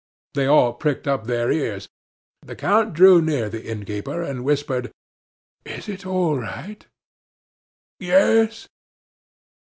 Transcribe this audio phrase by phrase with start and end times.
[0.33, 1.87] They all pricked up their ears.
[2.41, 4.91] The count drew near the innkeeper, and whispered:
[5.63, 6.87] "Is it all right?"
[7.99, 8.67] "Yes."